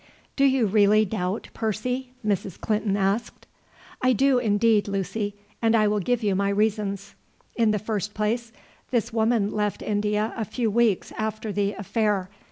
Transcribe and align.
"Do 0.35 0.45
you 0.45 0.65
really 0.65 1.05
doubt, 1.05 1.49
Percy?" 1.53 2.09
Mrs. 2.25 2.59
Clinton 2.59 2.97
asked. 2.97 3.45
"I 4.01 4.13
do 4.13 4.39
indeed, 4.39 4.87
Lucy; 4.87 5.35
and 5.61 5.75
I 5.75 5.87
will 5.87 5.99
give 5.99 6.23
you 6.23 6.33
my 6.35 6.49
reasons. 6.49 7.13
In 7.55 7.69
the 7.69 7.77
first 7.77 8.15
place, 8.15 8.51
this 8.89 9.13
woman 9.13 9.51
left 9.51 9.83
India 9.83 10.33
a 10.35 10.43
few 10.43 10.71
weeks 10.71 11.13
after 11.19 11.51
the 11.53 11.73
affair. 11.73 12.31